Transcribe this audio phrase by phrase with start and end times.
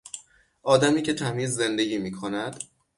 [0.63, 2.63] آدمی که تمیز زندگی میکند